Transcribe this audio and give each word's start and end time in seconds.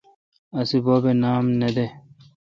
اسی 0.59 0.77
بب 0.85 1.03
اے 1.09 1.13
نام 1.23 1.45
نہ 1.59 1.69
دے۔ 1.75 1.87